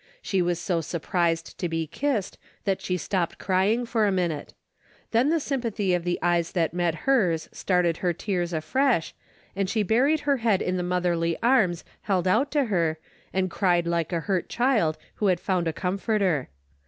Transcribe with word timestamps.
She 0.19 0.41
was 0.41 0.57
so 0.59 0.81
surprised 0.81 1.59
to 1.59 1.69
be 1.69 1.85
kissed, 1.85 2.39
that 2.63 2.81
she 2.81 2.97
stopped 2.97 3.37
crying 3.37 3.85
for 3.85 4.07
a 4.07 4.11
minute. 4.11 4.55
Then 5.11 5.29
the 5.29 5.39
sympathy 5.39 5.93
of 5.93 6.05
DAILY 6.05 6.13
RATE.'' 6.13 6.19
291 6.21 6.31
the 6.31 6.37
eyes 6.39 6.51
that 6.53 6.73
met 6.73 6.95
hers 7.03 7.49
started 7.51 7.97
her 7.97 8.11
tears 8.11 8.51
afresh, 8.51 9.13
and 9.55 9.69
she 9.69 9.83
buried 9.83 10.21
her 10.21 10.37
head 10.37 10.63
in 10.63 10.77
the 10.77 10.81
motherly 10.81 11.37
arms 11.43 11.85
held 12.01 12.27
out 12.27 12.49
to 12.49 12.63
her 12.65 12.97
and 13.31 13.51
cried 13.51 13.85
like 13.85 14.11
a 14.11 14.21
hurt 14.21 14.49
child 14.49 14.97
who 15.17 15.27
had 15.27 15.39
found 15.39 15.67
a 15.67 15.71
comforter. 15.73 16.49